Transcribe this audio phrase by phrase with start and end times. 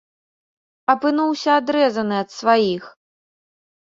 [0.93, 2.83] Апынуўся адрэзаны ад сваіх.